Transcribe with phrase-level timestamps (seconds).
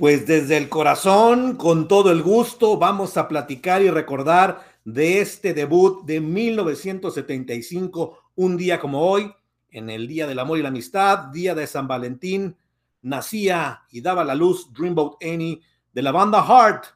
[0.00, 5.52] Pues desde el corazón, con todo el gusto, vamos a platicar y recordar de este
[5.52, 9.30] debut de 1975, un día como hoy,
[9.68, 12.56] en el Día del Amor y la Amistad, Día de San Valentín,
[13.02, 15.60] nacía y daba la luz Dreamboat Annie
[15.92, 16.86] de la banda Heart,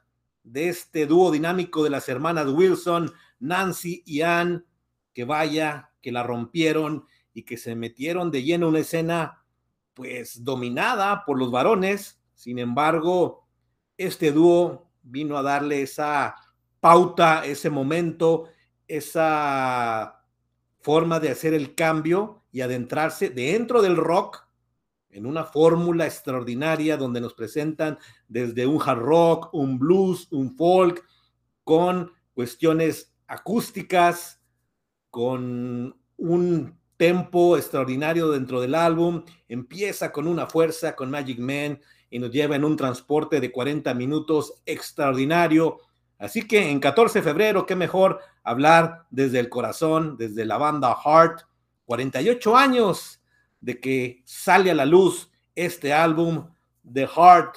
[0.42, 4.64] de este dúo dinámico de las hermanas Wilson, Nancy y Ann,
[5.12, 9.44] que vaya, que la rompieron y que se metieron de lleno en una escena
[9.92, 13.48] pues dominada por los varones sin embargo,
[13.96, 16.34] este dúo vino a darle esa
[16.78, 18.50] pauta, ese momento,
[18.86, 20.26] esa
[20.82, 24.46] forma de hacer el cambio y adentrarse dentro del rock
[25.08, 31.02] en una fórmula extraordinaria donde nos presentan desde un hard rock, un blues, un folk,
[31.62, 34.38] con cuestiones acústicas,
[35.08, 41.80] con un tempo extraordinario dentro del álbum, empieza con una fuerza, con Magic Man,
[42.14, 45.80] y nos lleva en un transporte de 40 minutos extraordinario.
[46.16, 50.94] Así que en 14 de febrero, qué mejor hablar desde el corazón, desde la banda
[50.94, 51.40] Heart,
[51.86, 53.20] 48 años
[53.60, 56.46] de que sale a la luz este álbum
[56.84, 57.56] de Heart.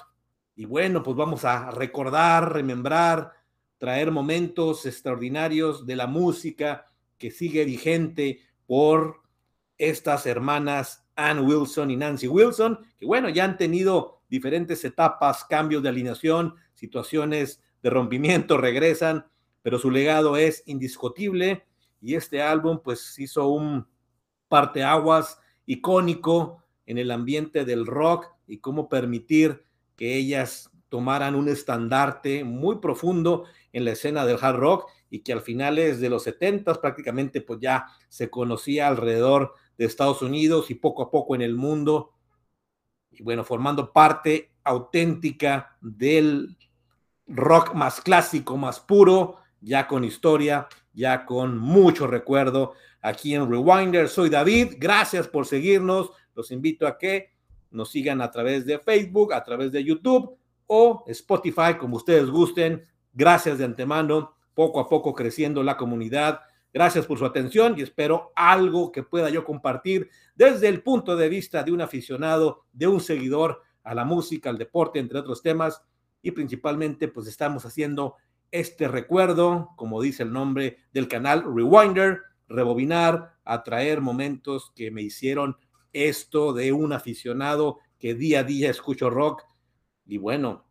[0.56, 3.34] Y bueno, pues vamos a recordar, remembrar,
[3.78, 6.88] traer momentos extraordinarios de la música
[7.20, 9.22] que sigue vigente por
[9.78, 15.84] estas hermanas Ann Wilson y Nancy Wilson, que bueno, ya han tenido diferentes etapas, cambios
[15.84, 19.26] de alineación, situaciones de rompimiento, regresan,
[19.62, 21.66] pero su legado es indiscutible.
[22.02, 23.88] Y este álbum pues hizo un
[24.48, 29.66] parteaguas icónico en el ambiente del rock y cómo permitir
[29.96, 35.34] que ellas tomaran un estandarte muy profundo en la escena del hard rock y que
[35.34, 40.76] al finales de los 70 prácticamente pues ya se conocía alrededor de Estados Unidos y
[40.76, 42.12] poco a poco en el mundo
[43.12, 46.58] y bueno, formando parte auténtica del
[47.28, 54.10] rock más clásico, más puro, ya con historia, ya con mucho recuerdo aquí en Rewinder.
[54.10, 56.12] Soy David, gracias por seguirnos.
[56.36, 57.32] Los invito a que
[57.72, 60.38] nos sigan a través de Facebook, a través de YouTube
[60.68, 62.84] o Spotify, como ustedes gusten.
[63.14, 66.42] Gracias de antemano, poco a poco creciendo la comunidad
[66.78, 71.28] Gracias por su atención y espero algo que pueda yo compartir desde el punto de
[71.28, 75.82] vista de un aficionado, de un seguidor a la música, al deporte, entre otros temas.
[76.22, 78.14] Y principalmente, pues estamos haciendo
[78.52, 85.58] este recuerdo, como dice el nombre del canal, Rewinder, rebobinar, atraer momentos que me hicieron
[85.94, 89.42] esto de un aficionado que día a día escucho rock.
[90.06, 90.68] Y bueno,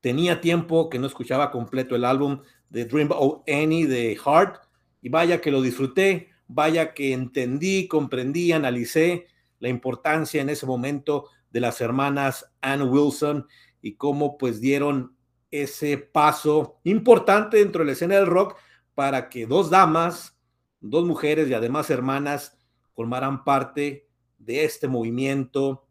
[0.00, 4.69] tenía tiempo que no escuchaba completo el álbum de Dream of Annie de Heart
[5.02, 9.26] y vaya que lo disfruté, vaya que entendí, comprendí, analicé
[9.58, 13.46] la importancia en ese momento de las hermanas Ann Wilson
[13.82, 15.16] y cómo pues dieron
[15.50, 18.56] ese paso importante dentro de la escena del rock
[18.94, 20.38] para que dos damas,
[20.80, 22.58] dos mujeres y además hermanas
[22.94, 25.86] formaran parte de este movimiento.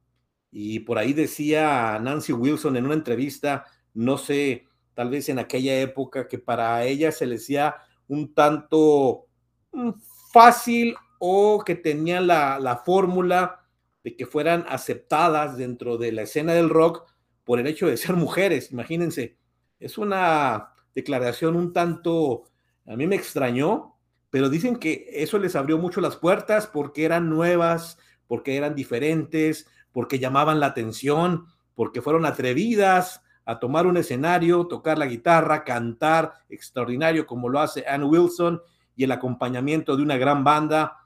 [0.52, 5.80] Y por ahí decía Nancy Wilson en una entrevista, no sé, tal vez en aquella
[5.80, 7.76] época, que para ella se le decía
[8.09, 9.28] un tanto
[9.72, 9.92] mm,
[10.34, 13.66] fácil o que tenían la, fórmula
[14.03, 17.06] de que fueran aceptadas dentro de la escena del rock
[17.44, 18.72] por el hecho de ser mujeres.
[18.72, 19.38] Imagínense,
[19.80, 22.44] es una declaración un tanto,
[22.86, 23.96] a mí me extrañó,
[24.30, 27.97] pero dicen que eso les abrió mucho las puertas porque eran nuevas,
[28.28, 31.46] porque eran diferentes, porque llamaban la atención,
[31.76, 37.84] porque fueron atrevidas, a tomar un escenario, tocar la guitarra, cantar extraordinario como lo hace
[37.87, 38.61] Ann Wilson
[38.96, 40.99] y el acompañamiento de una gran banda,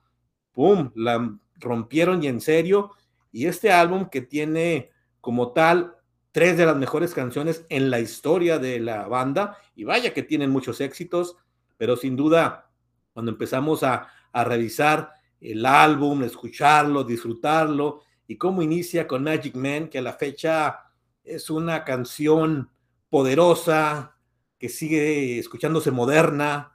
[0.51, 0.91] ¡pum!
[0.93, 2.91] La rompieron y en serio.
[3.31, 4.91] Y este álbum que tiene
[5.21, 5.95] como tal
[6.33, 10.49] tres de las mejores canciones en la historia de la banda, y vaya que tienen
[10.49, 11.37] muchos éxitos,
[11.77, 12.69] pero sin duda,
[13.13, 19.99] cuando empezamos a, revisar el álbum, escucharlo, disfrutarlo, y cómo inicia con Magic Man, que
[19.99, 20.82] a la fecha
[21.23, 22.69] es una canción
[23.09, 24.17] poderosa
[24.57, 26.73] que sigue escuchándose moderna,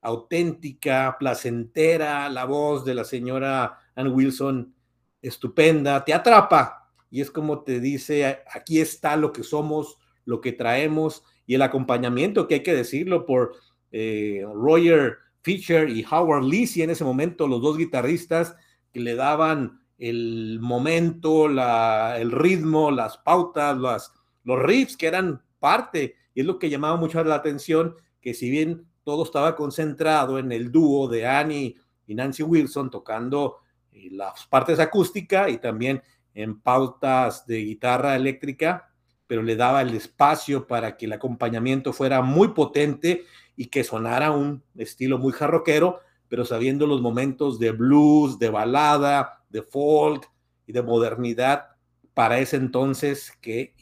[0.00, 4.74] auténtica, placentera, la voz de la señora Ann Wilson,
[5.20, 6.90] estupenda, te atrapa.
[7.10, 11.62] Y es como te dice, aquí está lo que somos, lo que traemos y el
[11.62, 13.54] acompañamiento que hay que decirlo por
[13.90, 18.56] eh, Roger Fisher y Howard Lisi en ese momento, los dos guitarristas
[18.92, 24.12] que le daban el momento, la, el ritmo, las pautas, las,
[24.44, 28.50] los riffs que eran parte, y es lo que llamaba mucho la atención, que si
[28.50, 33.58] bien todo estaba concentrado en el dúo de Annie y Nancy Wilson tocando
[33.92, 36.02] eh, las partes acústicas y también
[36.34, 38.88] en pautas de guitarra eléctrica,
[39.26, 43.24] pero le daba el espacio para que el acompañamiento fuera muy potente
[43.56, 49.41] y que sonara un estilo muy jarroquero, pero sabiendo los momentos de blues, de balada,
[49.52, 50.28] de folk
[50.66, 51.66] y de modernidad
[52.14, 53.74] para ese entonces que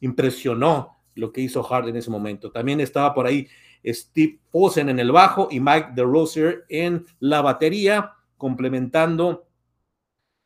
[0.00, 2.50] impresionó lo que hizo Hart en ese momento.
[2.50, 3.48] También estaba por ahí
[3.84, 9.48] Steve Posen en el bajo y Mike DeRosier en la batería, complementando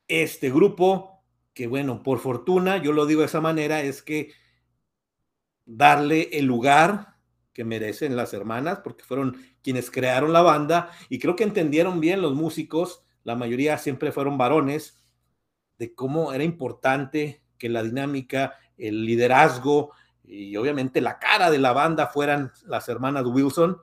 [0.08, 1.23] este grupo
[1.55, 4.32] que, bueno, por fortuna, yo lo digo de esa manera, es que
[5.64, 7.17] darle el lugar
[7.52, 12.23] que merecen las hermanas, porque fueron quienes crearon la banda y creo que entendieron bien
[12.23, 15.04] los músicos, la mayoría siempre fueron varones,
[15.78, 19.92] de cómo era importante que la dinámica, el liderazgo,
[20.24, 23.78] y obviamente la cara de la banda fueran las hermanas Wilson.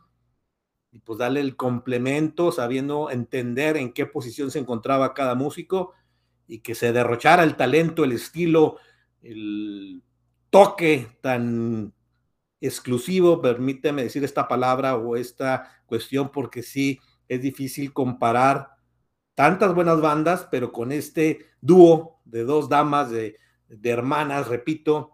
[0.92, 5.94] Y pues darle el complemento sabiendo entender en qué posición se encontraba cada músico
[6.48, 8.78] y que se derrochara el talento, el estilo,
[9.22, 10.02] el
[10.50, 11.94] toque tan
[12.60, 18.79] exclusivo, permíteme decir esta palabra o esta cuestión porque sí es difícil comparar
[19.40, 23.38] tantas buenas bandas, pero con este dúo de dos damas, de,
[23.84, 25.12] hermanas, repito,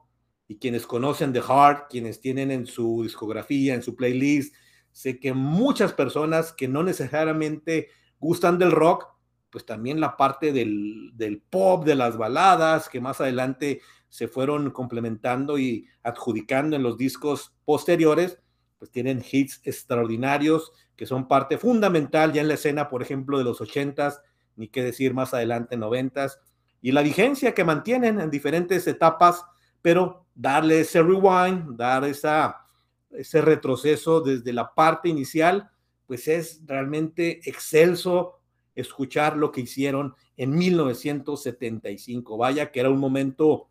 [0.48, 4.56] y quienes conocen The Heart, quienes tienen en su discografía, en su playlist,
[4.92, 9.06] sé que muchas personas que no necesariamente gustan del rock,
[9.52, 15.60] pues también la parte del, pop, de las baladas, que más adelante se fueron complementando
[15.60, 18.40] y adjudicando en los discos posteriores,
[18.78, 23.44] pues tienen hits extraordinarios que son parte fundamental ya en la escena, por ejemplo, de
[23.44, 24.22] los ochentas,
[24.56, 26.40] ni qué decir más adelante, noventas,
[26.82, 29.44] y la vigencia que mantienen en diferentes etapas
[29.86, 32.66] pero darle ese rewind, dar esa,
[33.12, 35.70] ese retroceso desde la parte inicial,
[36.08, 38.40] pues es realmente excelso
[38.74, 42.36] escuchar lo que hicieron en 1975.
[42.36, 43.70] Vaya que era un momento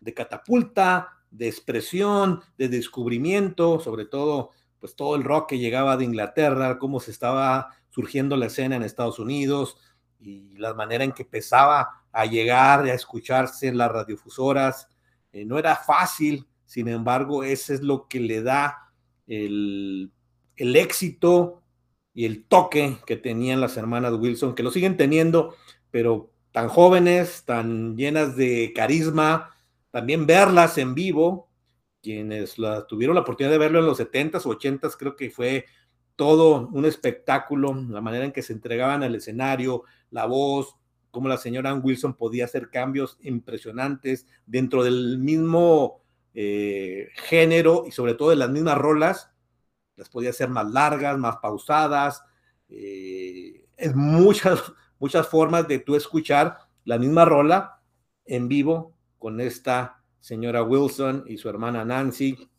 [0.00, 6.04] de catapulta, de expresión, de descubrimiento, sobre todo, pues todo el rock que llegaba de
[6.04, 9.76] Inglaterra, cómo se estaba surgiendo la escena en Estados Unidos
[10.20, 14.88] y la manera en que empezaba a llegar, a escucharse en las radiofusoras,
[15.32, 18.92] eh, no era fácil, sin embargo, ese es lo que le da
[19.26, 20.12] el,
[20.56, 21.62] el éxito
[22.14, 25.54] y el toque que tenían las hermanas Wilson, que lo siguen teniendo,
[25.90, 29.54] pero tan jóvenes, tan llenas de carisma,
[29.92, 31.48] también verlas en vivo,
[32.02, 35.66] quienes la, tuvieron la oportunidad de verlo en los 70s o 80s, creo que fue
[36.16, 40.76] todo un espectáculo, la manera en que se entregaban al escenario, la voz,
[41.10, 46.02] cómo la señora Wilson podía hacer cambios impresionantes dentro del mismo
[46.34, 49.30] eh, género y sobre todo de las mismas rolas,
[49.96, 52.24] las podía hacer más largas, más pausadas,
[52.70, 57.82] eh, es muchas, muchas formas de tú escuchar la misma rola
[58.24, 62.50] en vivo con esta señora Wilson y su hermana Nancy.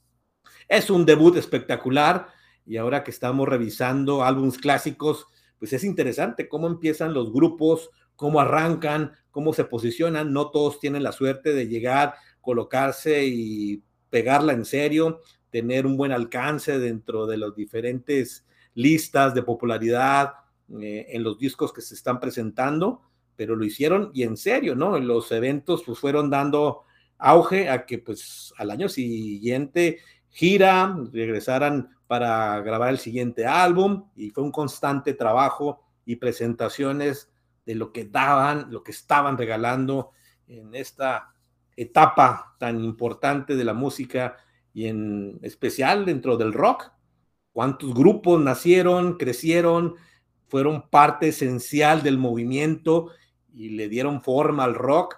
[0.69, 2.27] Es un debut espectacular
[2.65, 5.27] y ahora que estamos revisando álbumes clásicos,
[5.59, 10.33] pues es interesante cómo empiezan los grupos cómo arrancan, cómo se posicionan.
[10.33, 16.11] No todos tienen la suerte de llegar, colocarse y pegarla en serio, tener un buen
[16.11, 18.45] alcance dentro de las diferentes
[18.75, 20.33] listas de popularidad
[20.79, 23.01] eh, en los discos que se están presentando,
[23.35, 24.97] pero lo hicieron y en serio, ¿no?
[24.99, 26.83] Los eventos pues fueron dando
[27.17, 29.99] auge a que pues al año siguiente
[30.29, 37.31] gira, regresaran para grabar el siguiente álbum y fue un constante trabajo y presentaciones
[37.65, 40.11] de lo que daban, lo que estaban regalando
[40.47, 41.33] en esta
[41.75, 44.37] etapa tan importante de la música
[44.73, 46.91] y en especial dentro del rock.
[47.51, 49.95] Cuántos grupos nacieron, crecieron,
[50.47, 53.11] fueron parte esencial del movimiento
[53.53, 55.17] y le dieron forma al rock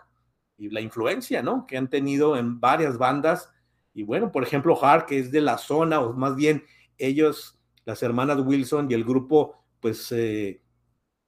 [0.57, 1.65] y la influencia, ¿no?
[1.65, 3.51] Que han tenido en varias bandas.
[3.93, 6.63] Y bueno, por ejemplo, Hart, que es de la zona, o más bien
[6.97, 10.61] ellos, las hermanas Wilson y el grupo, pues eh,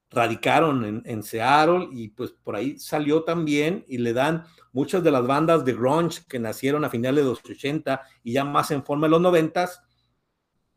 [0.09, 5.27] radicaron en, Seattle y pues por ahí salió también y le dan muchas de las
[5.27, 9.07] bandas de grunge que nacieron a finales de los 80 y ya más en forma
[9.07, 9.69] de los 90,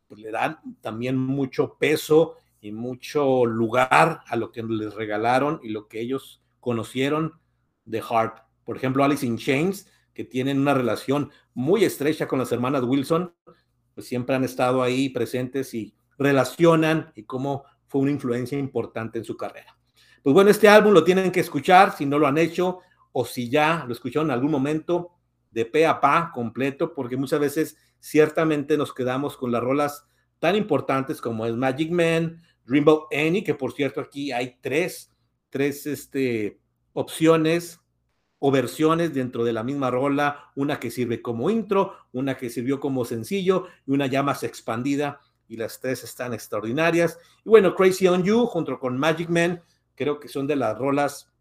[0.07, 5.69] pues le dan también mucho peso y mucho lugar a lo que les regalaron y
[5.69, 7.33] lo que ellos conocieron
[7.85, 8.37] de Heart.
[8.63, 13.33] Por ejemplo, Alice in Chains, que tienen una relación muy estrecha con las hermanas Wilson,
[13.95, 19.25] pues siempre han estado ahí presentes y relacionan y cómo fue una influencia importante en
[19.25, 19.77] su carrera.
[20.21, 22.79] Pues bueno, este álbum lo tienen que escuchar si no lo han hecho
[23.11, 25.15] o si ya lo escucharon en algún momento
[25.49, 30.05] de pe a pa completo, porque muchas veces ciertamente nos quedamos con las rolas
[30.39, 35.11] tan importantes como es Magic Man, Rainbow Annie, que por cierto aquí hay tres,
[35.49, 36.59] tres este,
[36.93, 37.79] opciones
[38.39, 42.79] o versiones dentro de la misma rola, una que sirve como intro, una que sirvió
[42.79, 47.19] como sencillo y una ya más expandida y las tres están extraordinarias.
[47.45, 49.61] Y bueno, Crazy on You junto con Magic Man,
[49.95, 51.31] creo que son de las rolas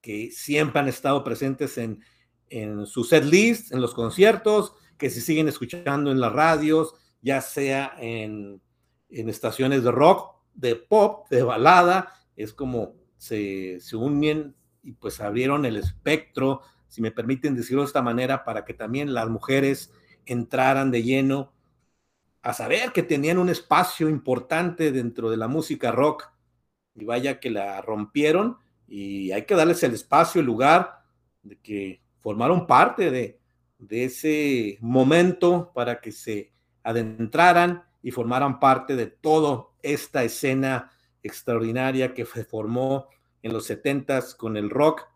[0.00, 2.04] que siempre han estado presentes en,
[2.50, 7.40] en su set list, en los conciertos, que se siguen escuchando en las radios, ya
[7.40, 8.60] sea en,
[9.12, 15.20] en estaciones de rock, de pop, de balada, es como se, se unen y pues
[15.20, 19.92] abrieron el espectro, si me permiten decirlo de esta manera, para que también las mujeres
[20.26, 21.52] entraran de lleno
[22.42, 26.30] a saber que tenían un espacio importante dentro de la música rock.
[26.94, 31.02] Y vaya que la rompieron y hay que darles el espacio, el lugar
[31.42, 33.40] de que formaron parte de,
[33.78, 36.52] de ese momento para que se
[36.82, 40.90] adentraran y formaran parte de toda esta escena
[41.22, 43.08] extraordinaria que se formó
[43.42, 45.08] en los 70 con el rock.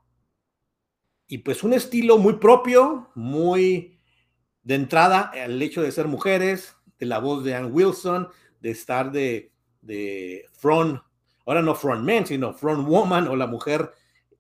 [1.26, 3.98] Y pues un estilo muy propio, muy
[4.62, 8.28] de entrada, el hecho de ser mujeres, de la voz de Ann Wilson,
[8.60, 11.00] de estar de, de front,
[11.44, 13.92] ahora no front man, sino front woman o la mujer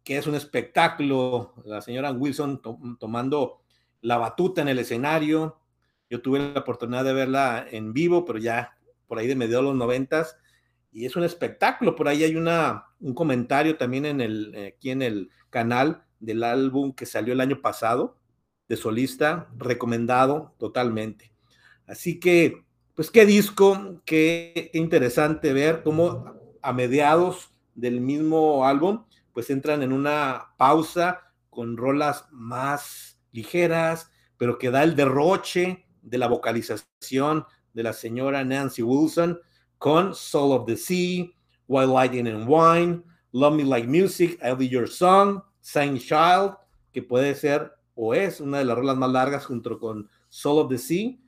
[0.06, 2.62] que es un espectáculo, la señora Wilson
[3.00, 3.62] tomando
[4.02, 5.58] la batuta en el escenario.
[6.08, 9.64] Yo tuve la oportunidad de verla en vivo, pero ya por ahí de medio de
[9.64, 10.36] los noventas,
[10.92, 11.94] y es un espectáculo.
[11.94, 16.92] Por ahí hay una, un comentario también en el, aquí en el canal del álbum
[16.94, 18.18] que salió el año pasado
[18.68, 21.32] de solista, recomendado totalmente.
[21.86, 29.50] Así que, pues qué disco, qué, interesante ver cómo a mediados del mismo álbum, pues
[29.50, 36.28] entran en una pausa con rolas más ligeras, pero que da el derroche de la
[36.28, 37.44] vocalización
[37.74, 39.38] de la señora Nancy Wilson
[39.78, 41.30] con Soul of the Sea,
[41.66, 46.56] While Lighting and Wine, Love Me Like Music, I'll Be Your Song, Saint Child,
[46.92, 50.70] que puede ser o es una de las rolas más largas junto con Soul of
[50.70, 51.18] the Sea,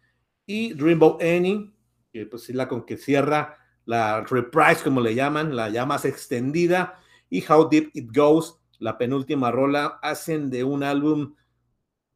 [0.46, 1.74] y Dreamboat Annie,
[2.12, 6.04] que pues es la con que cierra la reprise, como le llaman, la ya más
[6.04, 6.98] extendida,
[7.30, 11.34] y How Deep It Goes, la penúltima rola, hacen de un álbum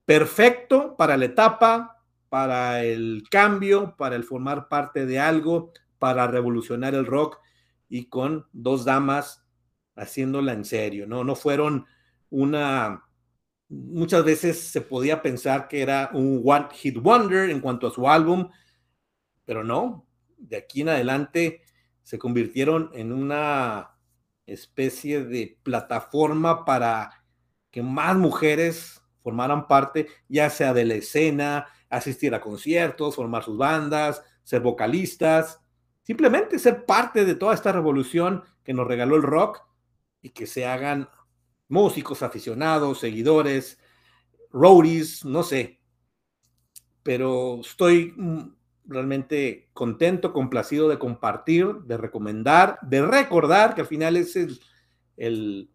[0.04, 2.01] perfecto para la etapa,
[2.32, 7.38] para el cambio, para el formar parte de algo, para revolucionar el rock
[7.90, 9.44] y con dos damas
[9.96, 11.24] haciéndola en serio, ¿no?
[11.24, 11.84] No fueron
[12.30, 13.04] una...
[13.68, 18.08] Muchas veces se podía pensar que era un One Hit Wonder en cuanto a su
[18.08, 18.48] álbum,
[19.44, 20.08] pero no,
[20.38, 21.60] de aquí en adelante
[22.00, 23.90] se convirtieron en una
[24.46, 27.26] especie de plataforma para
[27.70, 33.58] que más mujeres formaran parte, ya sea de la escena, asistir a conciertos, formar sus
[33.58, 35.61] bandas, ser vocalistas,
[36.02, 39.62] simplemente ser parte de toda esta revolución que nos regaló el rock
[40.22, 41.08] y que se hagan
[41.68, 43.78] músicos, aficionados, seguidores,
[44.50, 45.80] roadies, no sé.
[47.02, 48.54] Pero estoy mm,
[48.87, 54.61] realmente contento, complacido de compartir, de recomendar, de recordar que al final es el,
[55.16, 55.70] el,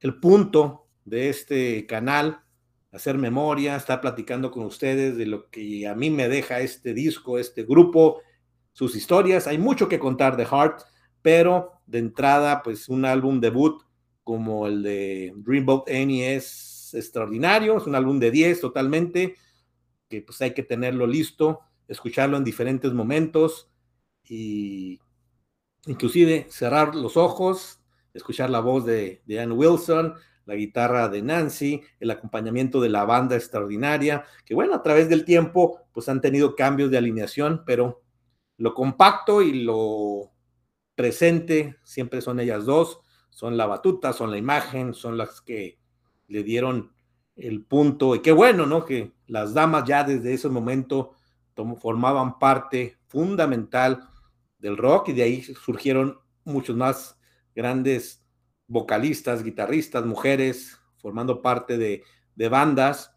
[0.00, 2.41] el punto de este canal,
[2.92, 7.38] hacer memoria, estar platicando con ustedes de lo que a mí me deja este disco,
[7.38, 8.20] este grupo,
[8.72, 9.46] sus historias.
[9.46, 10.82] Hay mucho que contar de Heart,
[11.22, 13.82] pero de entrada, pues un álbum debut
[14.22, 19.36] como el de Dreamboat Annie es extraordinario, es un álbum de 10 totalmente,
[20.08, 23.70] que pues hay que tenerlo listo, escucharlo en diferentes momentos
[24.24, 25.00] y
[25.86, 27.80] inclusive cerrar los ojos,
[28.12, 33.36] escuchar la voz de, de Wilson, la guitarra de Nancy, el acompañamiento de la banda
[33.36, 38.02] extraordinaria, que bueno, a través del tiempo pues han tenido cambios de alineación, pero
[38.56, 40.32] lo compacto y lo
[40.94, 45.78] presente siempre son ellas dos, son la batuta, son la imagen, son las que
[46.28, 46.92] le dieron
[47.34, 48.84] el punto, y qué bueno, ¿no?
[48.84, 51.12] Que las damas ya desde ese momento
[51.80, 54.08] formaban parte fundamental
[54.58, 57.18] del rock y de ahí surgieron muchos más
[57.54, 58.21] grandes
[58.72, 62.04] vocalistas, guitarristas, mujeres, formando parte de,
[62.48, 63.14] bandas,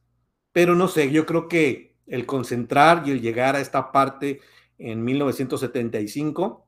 [0.51, 4.41] pero no sé, yo creo que el concentrar y el llegar a esta parte
[4.77, 6.67] en 1975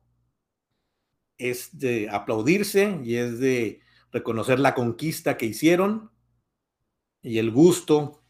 [1.36, 3.80] es de aplaudirse y es de
[4.10, 6.10] reconocer la conquista que hicieron
[7.22, 8.24] y el gusto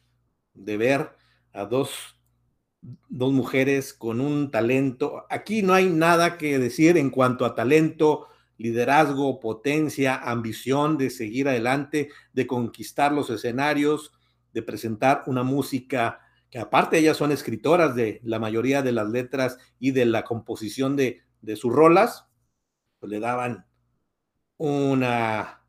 [0.52, 1.16] de ver
[1.52, 2.18] a dos,
[3.08, 5.24] dos mujeres con un talento.
[5.30, 11.48] Aquí no hay nada que decir en cuanto a talento liderazgo, potencia, ambición de seguir
[11.48, 14.12] adelante, de conquistar los escenarios,
[14.52, 19.58] de presentar una música que aparte ellas son escritoras de la mayoría de las letras
[19.78, 21.22] y de la composición de,
[21.56, 22.26] sus rolas,
[22.98, 23.66] pues le daban
[24.56, 25.62] una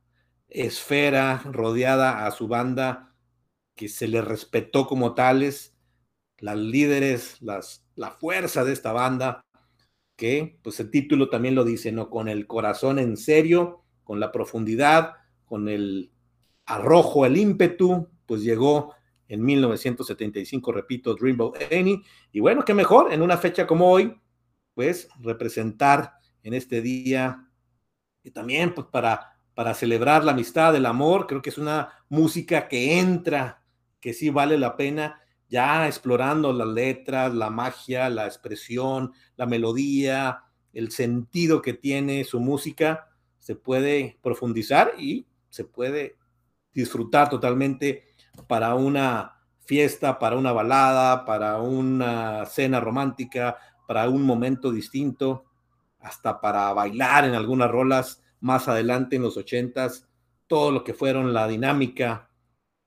[0.48, 3.14] esfera rodeada a su banda
[3.76, 5.76] que se le respetó como tales,
[6.38, 9.42] las líderes, las, la fuerza de esta banda,
[10.20, 12.10] que pues el título también lo dice, ¿no?
[12.10, 15.14] Con el corazón en serio, con la profundidad,
[15.46, 16.12] con el
[16.66, 18.94] arrojo, el ímpetu, pues llegó
[19.30, 22.04] en 1975, repito, Dreamboat Annie.
[22.34, 24.14] Y bueno, qué mejor en una fecha como hoy,
[24.74, 27.48] pues representar en este día
[28.22, 32.68] y también pues para, para celebrar la amistad, el amor, creo que es una música
[32.68, 33.64] que entra,
[34.02, 40.44] que sí vale la pena, ya explorando las letras, la magia, la expresión, la melodía,
[40.74, 46.18] el sentido que tiene su música, se puede profundizar y se puede
[46.74, 48.06] disfrutar totalmente
[48.48, 55.46] para una fiesta, para una balada, para una cena romántica, para un momento distinto,
[56.00, 60.08] hasta para bailar en algunas rolas más adelante en los ochentas,
[60.48, 62.29] todo lo que fueron la dinámica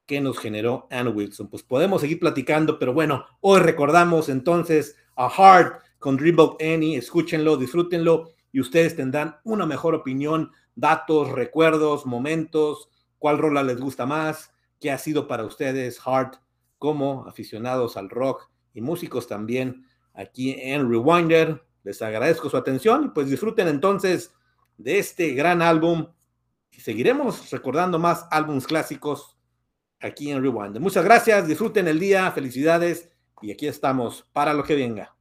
[0.06, 1.48] que nos generó Anne Wilson.
[1.48, 7.56] Pues podemos seguir platicando, pero bueno, hoy recordamos entonces a Heart con Dribble Annie, escúchenlo,
[7.56, 14.52] disfrútenlo y ustedes tendrán una mejor opinión, datos, recuerdos, momentos, cuál rola les gusta más,
[14.80, 16.38] que ha sido para ustedes Hard
[16.78, 21.62] como aficionados al rock y músicos también aquí en Rewinder.
[21.84, 24.34] Les agradezco su atención y pues disfruten entonces
[24.76, 26.08] de este gran álbum
[26.70, 29.36] seguiremos recordando más álbumes clásicos
[30.02, 30.80] aquí en Rewinder.
[30.80, 35.14] Muchas gracias, disfruten el día, felicidades y aquí estamos para lo que venga.